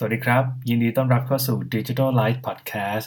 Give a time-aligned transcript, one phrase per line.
[0.00, 3.06] สวัสดีครับ ยินดีต้อนรับเข้าสู่ Digital Life Podcast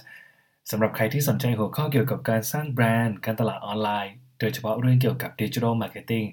[0.70, 6.28] สำหรับใครที่สนใจหัวข้อเกี่ยวกับการสร้างแบรนด์ การตลาดออนไลน์ โดยเฉพาะเรื่องเกี่ยวกับ Digital Marketing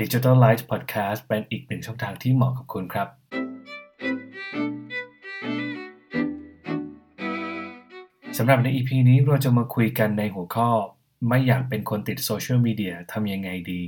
[0.00, 3.08] Digital Life Podcast เป็นอีกหนึ่งช่องทางที่เหมาะกับคุณครับ
[8.38, 10.68] สำหรับใน EP นี้เราจะมาคุยกันในหัวข้อ
[11.28, 13.80] ไม่อยากเป็นคนติดโซเชียลมีเดียทำยังไงดี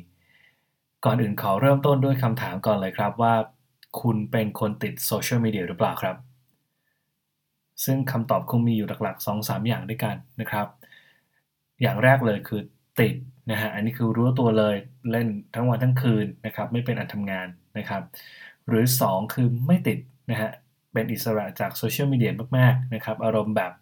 [1.05, 3.35] ก่อนอื่นขอเริ่มต้นด้วยคำถามก่อนเลยครับว่า
[4.03, 6.17] คุณเป็นคนติดโซเชียลมีเดียหรือเปล่าครับ
[7.85, 10.67] ซึ่งคำตอบคงมีอยู่หลักๆ 2-3 อย่างด้วยกันนะครับ
[11.83, 12.61] อย่างแรกเลยคือ
[13.01, 13.15] ติด
[13.51, 14.77] นะฮะ อันนี้คือรู้ตัวเลย
[15.11, 18.03] เล่นทั้งวันทั้งคืนนะครับ ไม่เป็นอันทำงานนะครับ
[18.69, 19.99] หรือ 2 คือไม่ติด
[20.31, 20.51] นะฮะ
[20.93, 23.73] เป็นอิสระจากโซเชียลมีเดียมากๆนะครับ อารมณ์แบบ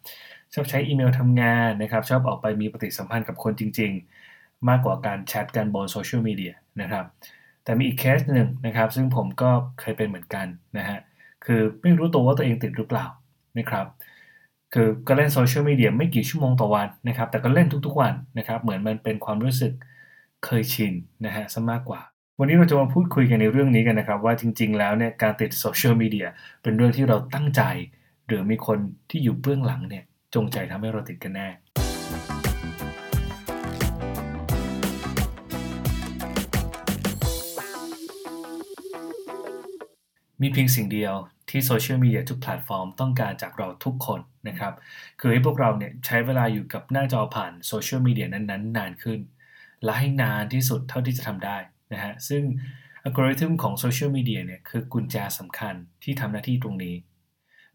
[0.53, 3.91] ชอบใช้อีเมลทำงานนะครับ ชอบออกไปมีปฏิสัมพันธ์กับคนจริง
[4.29, 7.05] ๆ มากกว่าการแชทกันบนโซเชียลมีเดียนะครับ
[7.65, 10.47] แต่มีอีกเคสหนึ่งนะครับ ซึ่งผมก็เคยเป็นเหมือนกัน
[10.77, 10.99] นะฮะ
[11.45, 13.05] คือไม่รู้ตัวว่าตัวเองติดหรือเปล่า
[13.57, 13.85] นะครับ
[14.73, 19.73] คือก็เล่นโซเชียลมีเดียไม่กี่ชั่วโมงต่อวันนะครับ แต่ก็เล่นทุกๆวันนะครับ เหมือนมันเป็นความรู้สึก
[20.45, 20.93] เคยชิน
[21.25, 22.01] นะฮะซะมากกว่า
[22.39, 26.27] วันนี้เราจะมาพูดคุยกันในเรื่องนี้กันนะครับ ว่าจริง ๆ แล้วเนี่ยการติดโซเชียลมีเดีย
[26.61, 27.61] เป็นเรื่องที่เราตั้งใจ
[28.27, 28.77] หรือมีคน
[29.09, 30.03] ที่อยู่เบื้องหลังเนี่ย
[30.35, 31.47] จงใจทำให้เราติดกันแน่
[40.41, 41.13] มีเพียงสิ่งเดียว
[41.49, 44.73] ที่โซเชียลมีเดียทุกแพลตฟอร์มต้องการจากเราทุกคนนะครับ
[45.19, 49.19] คือให้พวกเราเนี่ยใช้เวลาอยู่กับหน้าจอผ่านโซเชียลมีเดียนั้นๆ นานขึ้น
[49.83, 51.57] และให้นานที่สุดเท่าที่จะทำได้
[51.93, 52.43] นะฮะซึ่ง
[53.03, 56.95] อัลกอริทึมของโซเชียลมีเดียเนี่ยคือกุญแจสำคัญที่ทำหน้าที่ตรงนี้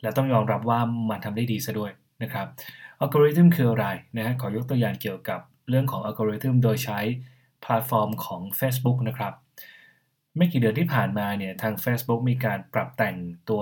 [0.03, 0.81] และต้องยอมรับว่า
[1.11, 1.91] มันทำได้ดีซะด้วย
[2.23, 2.47] นะครับ
[3.01, 3.87] อัลกอริทึมคืออะไร
[4.17, 7.01] นะฮะขอยกตัวอย่างเกี่ยวกับเรื่องของอัลกอริทึมโดยใช้
[7.63, 9.33] แพลตฟอร์มของ Facebook นะครับ
[10.37, 13.17] ไม่กี่เดือนที่ผ่านมาเนี่ยทาง Facebook มีการปรับแต่ง
[13.49, 13.61] ตัว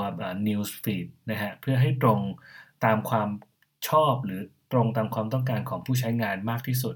[0.48, 2.20] News Feed นะฮะเพื่อให้ตรง
[2.84, 3.28] ตามความ
[3.88, 4.40] ชอบหรือ
[4.72, 6.94] ตรงตามความต้องการของผู้ใช้งานมากที่สุด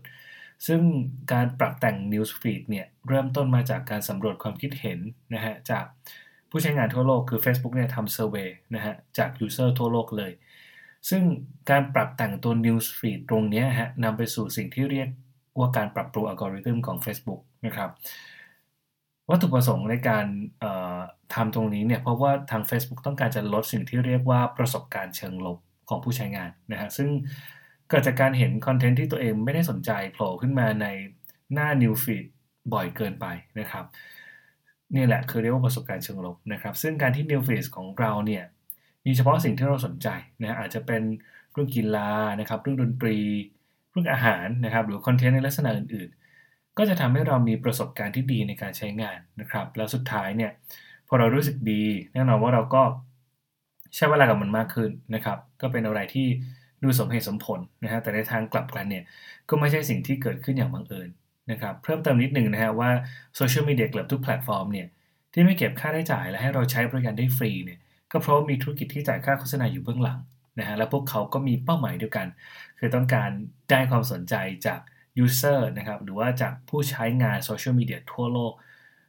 [0.67, 0.83] ซึ่ง
[1.33, 4.99] การปรับแต่ง News Feed เนี่ยเริ่มต้นมาจากการสำรวจความคิดเห็น
[5.35, 5.85] นะฮะจาก
[6.51, 10.33] ผู้ใช้งานทั่วโลกคือ Facebook เนี่ยทำเซอร์เวยนะฮะจาก User ทั่วโลกเลย
[11.11, 11.23] ซึ่ง
[11.71, 15.09] การปรับแต่งตัว News Feed ตรงนี้ฮะนำไปสู่สิ่งที่เรียก
[15.59, 17.91] ว่าการปรับปรุงอัลกอริทึมของ Facebook นะครับ
[19.31, 20.27] วัตถุประสงค์ในการ
[21.35, 27.09] ทำตรงนี้เนี่ยเพราะว่าทาง Facebook ต้องการจะลดสิ่งที่เรียกว่าประสบการณ์เชิงลบของผู้ใช้งานนะฮะซึ่ง
[27.89, 30.87] เกิดจากการเห็นคอนเทนต์ที่ตัวเองไม่ได้สนใจโผล่ขึ้นมาใน
[31.53, 32.25] หน้า New Feed
[32.73, 33.27] บ่อยเกินไป
[33.59, 33.85] นะครับ
[34.95, 38.45] นี่แหละคือเรียกว่าประสบการณ์เชิงลบนะครับซึ่งการที่ New Feed ของเราเนี่ย
[39.07, 40.09] มีเฉพาะสิ่งที่เราสนใจ
[40.43, 41.03] นะอาจจะเป็น
[41.53, 42.11] เรื่องกีฬา
[42.41, 43.17] นะครับเรื่องดนตรี
[43.91, 46.11] เรื่องอาหารนะครับหรือคอนเทนต์ในลักษณะอื่น
[46.79, 50.51] ก็จะทำให้เรามีประสบการณ์ที่ดีในการใช้งานนะครับ แล้วสุดท้ายเนี่ย
[51.09, 52.83] พอเรารู้สึกดี แน่นอนว่าเราก็
[53.95, 56.27] ใช้เวลากับมันมากขึ้นนะครับ ก็เป็นอะไรที่
[56.83, 59.05] ดูสมเหตุสมผลนะฮะแต่ในทางกลับกันเนี่ย
[59.49, 61.09] ก็ไม่ใช่สิ่งที่เกิดขึ้นอย่างบังเอิญ
[61.51, 62.91] นะครับเพิ่มเติมนิดหนึ่งนะฮะว่า
[63.37, 64.87] โซเชียลมีเดียเกือบทุกแพลตฟอร์มเนี่ย
[65.33, 67.79] ที่ไม่เก็บค่าใช้จ่ายและให้เราใช้บริการได้ฟรีเนี่ย
[68.13, 70.19] ก็เพราะมีธุรกิจที่จ่ายค่าโฆษณาอยู่เบื้องหลัง
[70.59, 72.27] นะฮะและพวกเขาก็มีเป้าหมายเดียวกัน
[72.79, 73.31] คือต้องการ
[73.71, 74.35] ได้ความสนใจ
[74.67, 74.81] จาก
[75.25, 78.53] user นะครับหรือว่าจากผู้ใช้งานโซเชียลมีเดียทั่วโลก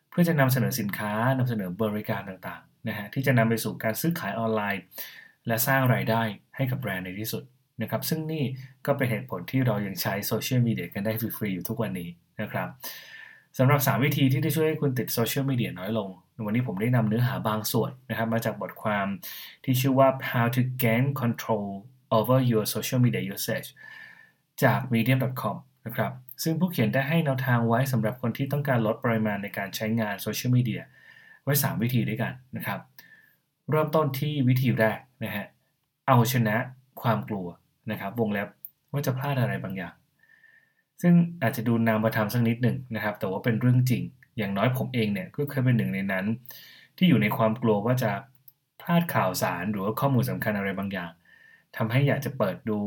[0.09, 4.81] เพื่อจะนำเสนอสินค้านำเสนอบริการต่างๆนะฮะที่จะนำไปสู่การซื้อขายออนไลน์
[5.47, 6.21] และสร้างรายได้
[6.55, 7.43] ให้กับแบรนด์ในที่สุด
[7.81, 8.43] นะครับซึ่งนี่
[8.85, 12.09] ก็เป็นเหตุผลที่เรายังใช้โซเชียลมีเดียกันได้ฟรีๆอยู่ทุกวันนี้
[12.41, 12.67] นะครับ
[13.57, 16.09] สำหรับ 3 วิธีที่จะช่วยให้คุณติดโซเชียลมีเดียน้อยลง
[16.45, 19.07] วันนี้ผมได้นำเนื้อหาบางส่วนนะครับมาจากบทความ
[19.63, 21.67] ที่ชื่อว่า how to gain control
[22.17, 23.69] over your social media usage
[24.63, 26.11] จาก medium.com นะครับ
[26.43, 30.81] ซึ่งผู้เขียนได้ให้แนวทางไว้สำหรับคนที่ต้องการลดปริมาณในการใช้งานโซเชียลมีเดีย
[31.43, 32.79] ไว้ 3 วิธีด้วยกันนะครับ
[33.69, 35.45] เริ่มต้นที่วิธีแรกนะฮะ
[36.07, 36.55] เอาชนะ
[37.01, 37.47] ความกลัว
[37.91, 38.47] นะครับ วงเล็บ
[38.91, 39.93] ว่าจะพลาดอะไรบางอย่าง
[41.01, 44.03] ซึ่งอาจจะดูนามธรรมสักนิดหนึ่งนะครับ แต่ว่าเป็นเรื่องจริง
[44.37, 46.25] อย่างน้อยผมเองเนี่ยก็เคยเป็นหนึ่งในนั้น
[46.97, 48.11] ที่อยู่ในความกลัวว่าจะ
[48.81, 51.11] พลาดข่าวสารหรือว่าข้อมูลสำคัญอะไรบางอย่าง
[51.77, 52.77] ทำให้อยากจะเปิดดู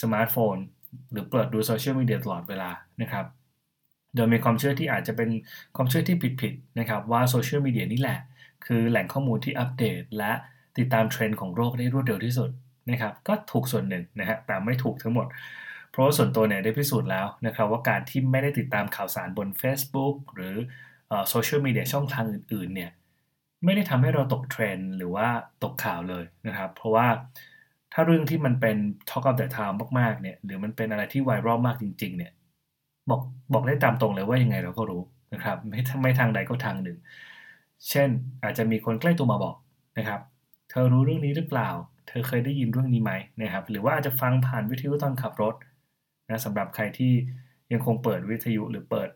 [0.00, 0.56] สมาร์ทโฟน
[1.10, 2.70] หรือเปิดดูโซเชียลมีเดียตลอดเวลา
[3.02, 3.26] นะครับ
[4.14, 5.30] โดยมีความเชื่อที่อาจจะเป็น
[5.76, 8.18] ความเชื่อที่ผิดๆนะครับ ว่าโซเชียลมีเดียนี่แหละ
[8.66, 10.32] คือแหล่งข้อมูลที่อัปเดต และ
[10.78, 12.50] ติดตามเทรนด์ของโลกได้รวดเร็วที่สุด
[12.90, 15.26] นะครับ ก็ถูกส่วนหนึ่งนะฮะแต่ไม่ถูกทั้งหมด
[15.90, 20.54] เพราะว่าส่วนตัวเนี่ยได้พิสูจน์แล้วนะครับ ว่าการที่ไม่ได้ติดตามข่าวสารบน Facebook หรือ
[21.28, 22.90] โซเชียลมีเดียช่องทางอื่นๆเนี่ย
[23.64, 25.28] ไม่ได้ทำให้เราตกเทรนด์หรือว่า
[25.62, 27.06] ตกข่าวเลยนะครับ เพราะว่า
[27.94, 28.76] ถ้าเรื่องที่มันเป็น
[29.08, 32.32] Talk of the Town มากๆเนี่ย หรือมันเป็นอะไรที่ไวรัลมากจริง ๆ เนี่ย
[33.10, 33.20] บอก
[33.52, 35.02] บอกได้ตามตรงเลยว่ายังไงเราก็รู้
[35.32, 36.98] นะครับ ไม่ไม่ทางใดก็ทางหนึ่ง
[37.90, 38.08] เช่น
[38.42, 39.56] อาจจะมีคนใกล้ตัวมาบอก
[39.98, 40.20] นะครับ
[40.70, 41.70] เธอรู้เรื่องนี้หรือเปล่า
[42.08, 43.12] เธอเคยได้ยินเรื่องนี้ไหม
[43.42, 45.54] นะครับ หรือว่าอาจจะฟังผ่านวิทยุตอนขับรถ
[46.30, 47.12] นะสำหรับใครที่
[47.72, 49.08] ยังคงเปิดวิทยุหรือเปิด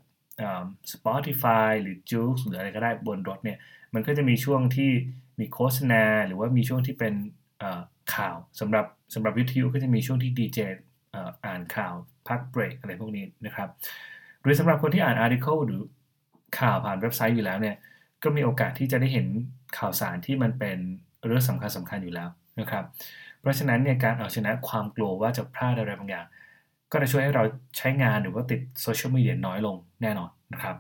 [0.93, 3.59] Spotify หรือ j u หรืออะไรก็ได้บนรถเนี่ย
[3.95, 4.91] มันก็จะมีช่วงที่
[5.41, 7.15] มีโฆษณา หรือว่ามีช่วงที่เป็น
[8.15, 10.59] ข่าวสำหรับสำหรับวิทยุก็จะมีช่วงที่ดีเจ
[11.45, 11.95] อ่านข่าว
[12.29, 13.69] พักเบรกอะไรพวกนี้นะครับ
[14.43, 15.81] หรือสำหรับคนที่อ่านอาร์ติเคิลหรือ
[16.59, 17.77] ข่าวผ่านเว็บไซต์อยู่แล้วเนี่ย
[18.23, 19.27] ก็มีโอกาสที่จะได้เห็น
[19.79, 20.79] ข่าวสารที่มันเป็น
[21.27, 22.29] เรื่องสำคัญสำคัญอยู่แล้ว
[22.61, 22.85] นะครับ
[23.41, 26.27] เพราะฉะนั้นเนี่ยการเอาชนะความกลัวว่าจะพลาดอะไรบางอย่าง
[26.93, 27.45] ก็จะช่วยให้เรา
[27.79, 30.77] ใช้งานหรือว่าติดโซเชียลมีเดียน้อยลงแน่นอนนะครับ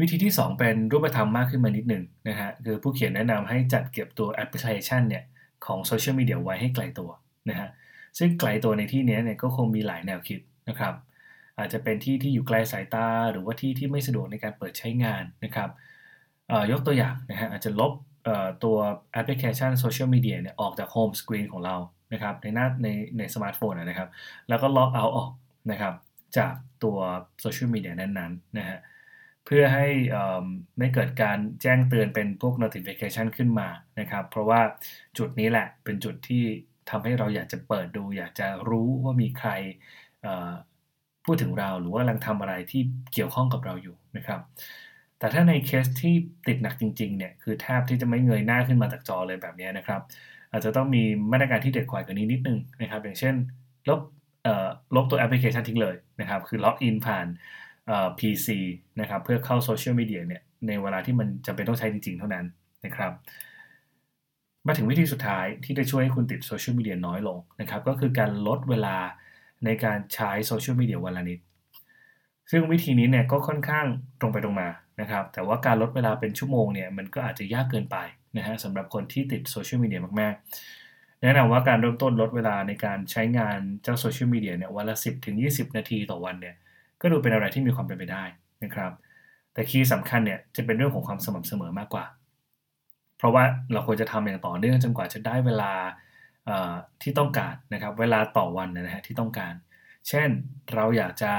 [0.00, 5.24] วิธีที่ 2 เป็นรูปธรรมมากขึ้นมานิดหนึ่งนะฮะคือผู้เขียนแนะนำให้จัดเก็บตัวแอปพลิเคชันเนี่ย
[5.66, 7.10] ของโซเชียลมีเดียไว้ให้ไกลตัว
[7.50, 7.68] นะฮะ
[8.18, 10.94] ซึ่งไกลตัวในที่นี้เนี่ยก็คงมีหลายแนวคิดนะครับ
[11.58, 15.70] อาจจะเป็นที่ที่อยู่ไกลสายตา หรือว่าที่ที่ไม่สะดวกในการเปิดใช้งานนะครับ
[16.72, 17.92] ยกตัวอย่างนะฮะอาจจะลบ
[18.64, 18.76] ตัว
[19.12, 21.76] แอปพลิเคชันโซเชียลมีเดียเนี่ยออกจาก home screen ของเรา
[22.12, 22.88] นะครับในหน้าใน
[23.18, 24.08] ในสมาร์ทโฟนนะครับ
[24.48, 25.30] แล้วก็ log out ออก
[25.70, 25.94] นะครับ
[26.38, 26.52] จาก
[26.84, 26.98] ตัว
[27.40, 28.78] โซเชียลมีเดียนั้นๆนะฮะ
[29.50, 29.88] เพื่อให้
[30.78, 33.68] ไม่เกิดการแจ้งเตือนเป็นพวก notification ขึ้นมา
[34.00, 34.60] นะครับ เพราะว่า
[35.18, 36.44] จุดนี้แหละเป็นจุดที่
[36.90, 39.50] ทำให้เราอยากจะเปิดดู อยากจะรู้ว่ามีใคร
[41.24, 44.40] พูดถึงเราหรือว่ากำลังทำอะไรที่เกี่ยวข้องกับเราอยู่นะครับ
[45.18, 46.14] แต่ถ้าในเคสที่
[46.48, 50.00] ติดหนักจริงๆเนี่ยคือแทบที่จะไม่เงยหน้าขึ้นมาจากจอเลยแบบนี้นะครับ
[50.50, 51.02] อาจจะต้องมี
[51.32, 53.34] มาตรการที่เด็ดกว่ากันนี้นิดนึงนะครับ อย่างเช่น
[53.88, 54.00] ลบ
[54.96, 57.26] ลบตัวแอปพลิเคชันทิ้งเลยนะครับ คือ log in ผ่าน
[58.18, 58.48] PC
[59.00, 62.44] นะครับเพื่อเข้าโซเชียลมีเดียเนี่ยในเวลาที่มันจำเป็นต้องใช้จริงๆ เท่านั้น
[62.84, 63.12] นะครับ
[64.66, 68.96] มาถึงวิธีสุดท้ายที่จะช่วยให้คุณติดโซเชียลมีเดียน้อยลงนะครับก็คือการลดเวลา
[69.64, 71.38] ในการใช้โซเชียลมีเดียวันละนิด
[72.50, 73.86] ซึ่งวิธีนี้เนี่ยก็ค่อนข้าง
[74.20, 74.68] ตรงไปตรงมา
[75.00, 77.96] นะครับ แต่ว่าการลดเวลาเป็นชั่วโมงเนี่ยมันก็อาจจะยากเกินไป
[78.36, 86.56] นะฮะสำหรับคนที่ติดโซเชียลมีเดียมากๆ แนะนำว่าการเริ่มต้นลดเวลาในการใช้งานเจ้าโซเชียลมีเดียเนี่ยวันละ 10ถึง20 นาทีต่อวันเนี่ย
[87.00, 88.24] ก็ดูเป็นอะไรที่มีความเป็นไปได้
[88.64, 88.92] นะครับ
[89.52, 92.04] แต่ key สำคัญเนี่ยจะเป็นเรื่องของความสม่ำเสมอมากกว่า
[93.16, 95.72] เพราะว่าเราควรจะทำอย่างต่อเนื่องจนกว่าจะได้เวลา
[97.02, 99.54] ที่ต้องการนะครับ เวลาต่อวันนะฮะที่ต้องการ
[100.08, 100.28] เช่น
[100.74, 101.32] เราอยากจะ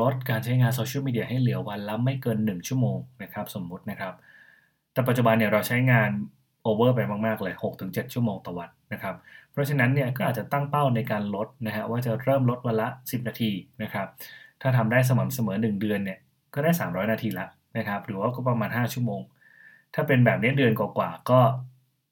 [0.00, 4.14] ลดการใช้งานโซเชียลมีเดียให้เหลือวันละไม่เกิน 1 ชั่วโมงนะครับสมมุตินะครับ
[4.92, 6.10] แต่ปัจจุบันเนี่ยเราใช้งาน
[6.62, 9.14] โอเวอร์ไปมากๆเลย 6-7 ชั่วโมงต่อวันนะครับ
[9.52, 14.08] เพราะฉะนั้นเนี่ยก็อาจจะตั้งเป้าในการลดนะฮะว่าจะเริ่มลดวันละ 10 นาทีนะครับ
[14.62, 16.18] ถ้าทำได้สม่ำเสมอ 1 เดือนเนี่ย
[16.54, 17.46] ก็ได้ 300 นาทีละ
[17.78, 19.20] นะครับ หรือว่าก็ประมาณ 5 ชั่วโมง
[19.94, 21.40] ถ้าเป็นแบบนี้เดือนกว่าๆก็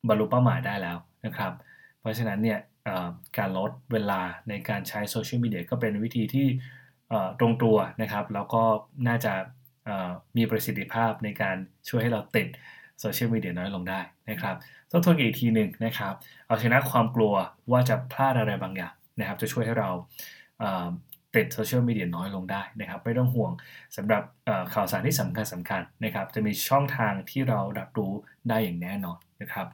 [0.09, 0.97] บรรลุเป้าหมายได้แล้ว
[1.27, 1.53] นะครับ
[2.01, 2.59] เพราะฉะนั้นเนี่ย
[3.39, 6.47] การลดเวลาในการใช้โซเชียลมีเดียก็เป็นวิธีที่
[7.41, 8.63] ตรงตัวนะครับ แล้วก็
[9.09, 9.33] น่าจะ
[10.37, 11.57] มีประสิทธิภาพในการ
[11.89, 12.49] ช่วยให้เราติด
[13.01, 14.01] โซเชียลมีเดียน้อยลงได้
[14.31, 14.55] นะครับ
[14.91, 16.15] ต้องทวนอีกทีหนึ่งนะครับ
[16.47, 17.35] เอาชนะความกลัว
[17.73, 19.91] ว่าจะพลาดอะไรบางอย่างนะครับ จะช่วยให้เรา
[21.35, 23.53] ติดโซเชียลมีเดียน้อยลงได้นะครับ ไม่ต้องห่วง
[23.97, 24.23] สำหรับ
[24.75, 28.13] ข่าวสารที่สำคัญสำคัญนะครับ จะมีช่องทางที่เรารับรู้
[28.49, 29.67] ได้อย่างแน่นอนนะครับ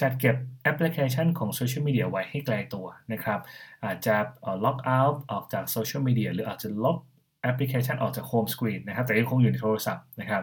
[0.00, 3.40] จัดเก็บแอปพลิเคชันของโซเชียลมีเดียไว้ให้ไกลตัวนะครับ
[3.84, 4.16] อาจจะ
[4.64, 6.98] log out ออกจากโซเชียลมีเดียหรืออาจจะลบ
[7.42, 10.42] แอปพลิเคชันออกจาก home screen นะครับ แต่ยังคงอยู่ในโทรศัพท์นะครับ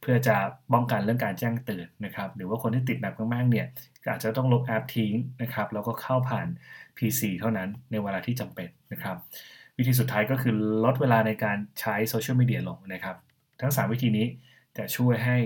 [0.00, 0.36] เพื่อจะ
[0.72, 3.66] ป้องกันเรื่องการแจ้งเตือนนะครับ หรือว่าคนที่ติดหนักมากๆเนี่ย
[4.08, 6.46] อาจจะต้องลบแอปทิ้งนะครับ แล้วก็เข้าผ่าน
[6.96, 9.16] PC เท่านั้นในเวลาที่จำเป็นนะครับ
[9.80, 13.16] วิธีสุดท้ายก็คือลดเวลาในการใช้โซเชียลมีเดียลงนะครับ
[13.60, 14.26] ทั้ง 3 วิธีนี้
[14.76, 15.36] จะช่วยให้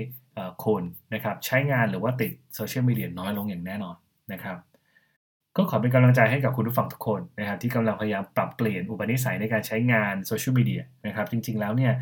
[0.65, 0.83] คุณ
[1.15, 3.97] นะครับใช้งานหรือว่าติดโซเชียลมีเดียน้อยลงอย่างแน่นอน
[4.33, 4.59] นะครับ
[5.57, 11.93] ก็ขอเป็นกำลังใจให้กับคุณผู้ฟังทุกคนนะครับ ที่กำลังพยายามปรับเปลี่ยนอุปนิสัยในการใช้งานโซเชียลมีเดียนะครับ จริงๆแล้วเนี่ย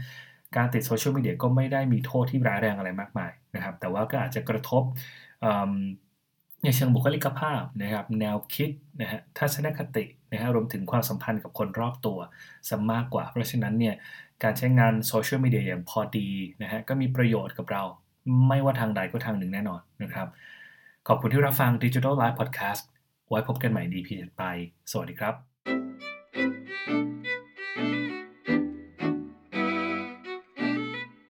[0.56, 4.82] การติดโซเชียลมีเดียก็ไม่ได้มีโทษที่ร้ายแรงอะไรมากมายนะครับ แต่ว่าก็อาจจะกระทบ
[6.64, 8.70] ในเชิงบุคลิกภาพนะครับ แนวคิด
[9.00, 12.18] นะฮะทัศนคติ นะฮะรวมถึงความสัมพันธ์กับคนรอบตัว
[12.68, 13.94] ซะมากกว่า เพราะฉะนั้นเนี่ย
[14.42, 16.28] การใช้งานโซเชียลมีเดียอย่างพอดี
[16.62, 17.82] นะฮะก็มีประโยชน์กับเรา
[18.48, 20.28] ไม่ว่าทางใดก็ทางหนึ่งแน่นอนนะครับ
[21.08, 22.82] ขอบคุณที่รับฟัง Digital Life Podcast
[23.28, 24.44] ไว้พบกันใหม่ดีพีถัดไป
[24.90, 25.51] สวัสดีครับ